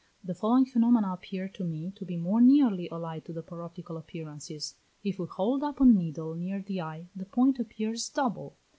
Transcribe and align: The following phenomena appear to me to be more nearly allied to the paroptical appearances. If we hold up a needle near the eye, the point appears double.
The 0.23 0.33
following 0.33 0.65
phenomena 0.65 1.13
appear 1.13 1.47
to 1.49 1.63
me 1.63 1.91
to 1.95 2.05
be 2.05 2.17
more 2.17 2.41
nearly 2.41 2.89
allied 2.89 3.23
to 3.25 3.33
the 3.33 3.43
paroptical 3.43 3.99
appearances. 3.99 4.73
If 5.03 5.19
we 5.19 5.27
hold 5.27 5.61
up 5.63 5.79
a 5.79 5.85
needle 5.85 6.33
near 6.33 6.59
the 6.59 6.81
eye, 6.81 7.05
the 7.15 7.25
point 7.25 7.59
appears 7.59 8.09
double. 8.09 8.55